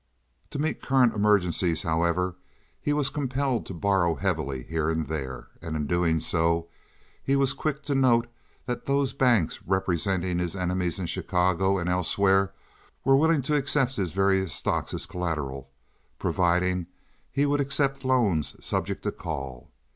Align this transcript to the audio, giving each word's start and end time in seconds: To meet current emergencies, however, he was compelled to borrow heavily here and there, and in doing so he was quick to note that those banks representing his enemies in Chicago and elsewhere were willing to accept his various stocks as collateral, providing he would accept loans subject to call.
To 0.49 0.57
meet 0.57 0.81
current 0.81 1.13
emergencies, 1.13 1.83
however, 1.83 2.35
he 2.81 2.91
was 2.91 3.11
compelled 3.11 3.67
to 3.67 3.75
borrow 3.75 4.15
heavily 4.15 4.63
here 4.63 4.89
and 4.89 5.05
there, 5.05 5.49
and 5.61 5.75
in 5.75 5.85
doing 5.85 6.19
so 6.21 6.69
he 7.21 7.35
was 7.35 7.53
quick 7.53 7.83
to 7.83 7.93
note 7.93 8.25
that 8.65 8.85
those 8.85 9.13
banks 9.13 9.59
representing 9.63 10.39
his 10.39 10.55
enemies 10.55 10.97
in 10.97 11.05
Chicago 11.05 11.77
and 11.77 11.87
elsewhere 11.87 12.51
were 13.05 13.15
willing 13.15 13.43
to 13.43 13.55
accept 13.55 13.97
his 13.97 14.11
various 14.11 14.55
stocks 14.55 14.91
as 14.95 15.05
collateral, 15.05 15.69
providing 16.17 16.87
he 17.31 17.45
would 17.45 17.61
accept 17.61 18.03
loans 18.03 18.55
subject 18.65 19.03
to 19.03 19.11
call. 19.11 19.69